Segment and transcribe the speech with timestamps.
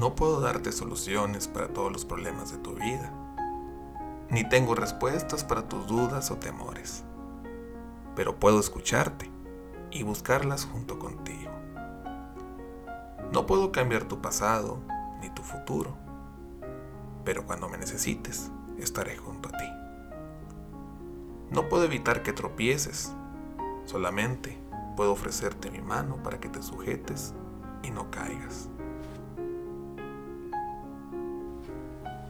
[0.00, 3.12] No puedo darte soluciones para todos los problemas de tu vida,
[4.30, 7.04] ni tengo respuestas para tus dudas o temores,
[8.16, 9.30] pero puedo escucharte
[9.90, 11.50] y buscarlas junto contigo.
[13.30, 14.78] No puedo cambiar tu pasado
[15.20, 15.94] ni tu futuro,
[17.22, 19.68] pero cuando me necesites, estaré junto a ti.
[21.50, 23.12] No puedo evitar que tropieces,
[23.84, 24.58] solamente
[24.96, 27.34] puedo ofrecerte mi mano para que te sujetes
[27.82, 28.70] y no caigas.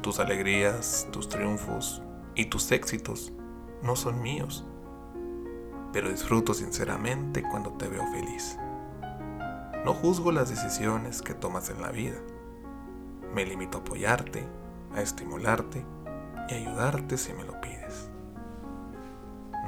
[0.02, 2.02] Tus alegrías, tus triunfos
[2.34, 3.32] y tus éxitos
[3.82, 4.64] no son míos,
[5.92, 8.56] pero disfruto sinceramente cuando te veo feliz.
[9.84, 12.16] No juzgo las decisiones que tomas en la vida.
[13.34, 14.46] Me limito a apoyarte,
[14.94, 15.84] a estimularte
[16.48, 18.10] y ayudarte si me lo pides.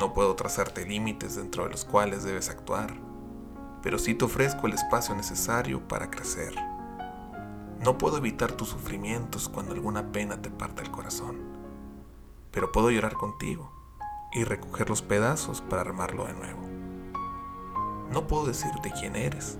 [0.00, 2.94] No puedo trazarte límites dentro de los cuales debes actuar,
[3.82, 6.54] pero sí te ofrezco el espacio necesario para crecer.
[7.82, 11.36] No puedo evitar tus sufrimientos cuando alguna pena te parta el corazón,
[12.52, 13.72] pero puedo llorar contigo
[14.32, 16.60] y recoger los pedazos para armarlo de nuevo.
[18.12, 19.58] No puedo decirte quién eres,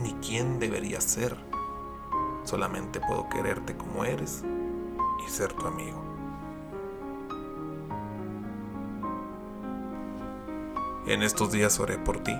[0.00, 1.36] ni quién deberías ser.
[2.44, 4.42] Solamente puedo quererte como eres
[5.26, 6.02] y ser tu amigo.
[11.06, 12.34] En estos días oré por ti.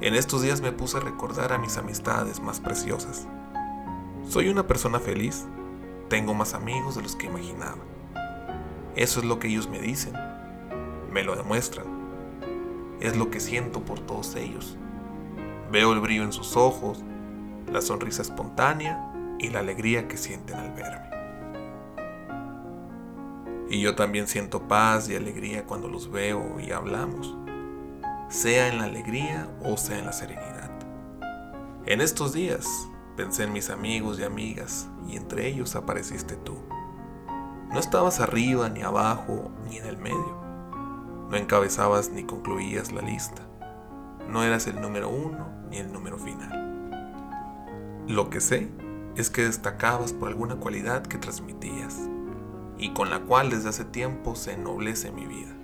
[0.00, 3.26] En estos días me puse a recordar a mis amistades más preciosas.
[4.30, 5.44] Soy una persona feliz.
[6.08, 7.82] Tengo más amigos de los que imaginaba.
[8.94, 10.12] Eso es lo que ellos me dicen.
[11.12, 11.86] Me lo demuestran.
[13.00, 14.76] Es lo que siento por todos ellos.
[15.72, 17.02] Veo el brillo en sus ojos,
[17.72, 21.10] la sonrisa espontánea y la alegría que sienten al verme.
[23.68, 27.36] Y yo también siento paz y alegría cuando los veo y hablamos,
[28.28, 30.70] sea en la alegría o sea en la serenidad.
[31.84, 32.68] En estos días
[33.16, 36.56] pensé en mis amigos y amigas y entre ellos apareciste tú.
[37.72, 40.40] No estabas arriba ni abajo ni en el medio.
[41.30, 43.42] No encabezabas ni concluías la lista.
[44.28, 46.60] No eras el número uno ni el número final.
[48.08, 48.68] Lo que sé
[49.16, 51.96] es que destacabas por alguna cualidad que transmitías
[52.78, 55.54] y con la cual desde hace tiempo se ennoblece mi vida.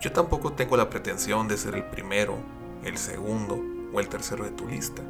[0.00, 2.36] Yo tampoco tengo la pretensión de ser el primero,
[2.82, 3.58] el segundo
[3.94, 5.02] o el tercero de tu lista.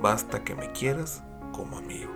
[0.00, 2.12] Basta que me quieras como amigo.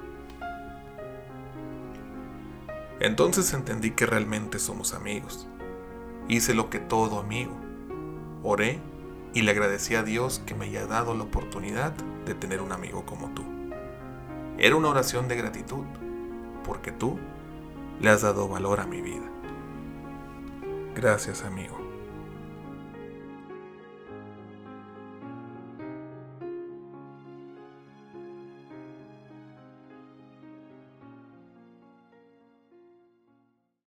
[3.00, 5.48] Entonces entendí que realmente somos amigos.
[6.28, 7.56] Hice lo que todo amigo.
[8.42, 8.78] Oré
[9.32, 11.92] y le agradecí a Dios que me haya dado la oportunidad
[12.26, 13.44] de tener un amigo como tú.
[14.58, 15.84] Era una oración de gratitud,
[16.64, 17.18] porque tú
[18.00, 19.30] le has dado valor a mi vida.
[20.94, 21.79] Gracias amigo.